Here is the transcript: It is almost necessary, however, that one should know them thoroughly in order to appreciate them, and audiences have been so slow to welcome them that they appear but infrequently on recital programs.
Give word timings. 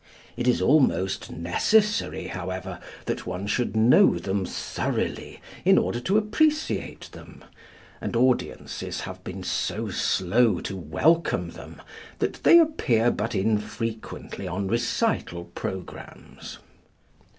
It 0.35 0.47
is 0.47 0.63
almost 0.63 1.29
necessary, 1.31 2.25
however, 2.25 2.79
that 3.05 3.27
one 3.27 3.45
should 3.45 3.77
know 3.77 4.17
them 4.17 4.45
thoroughly 4.47 5.39
in 5.63 5.77
order 5.77 5.99
to 5.99 6.17
appreciate 6.17 7.07
them, 7.11 7.43
and 8.01 8.15
audiences 8.15 9.01
have 9.01 9.23
been 9.23 9.43
so 9.43 9.89
slow 9.91 10.59
to 10.61 10.75
welcome 10.75 11.51
them 11.51 11.79
that 12.17 12.41
they 12.41 12.57
appear 12.57 13.11
but 13.11 13.35
infrequently 13.35 14.47
on 14.47 14.67
recital 14.67 15.43
programs. 15.45 16.57